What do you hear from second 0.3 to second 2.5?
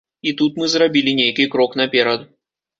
тут мы зрабілі нейкі крок наперад.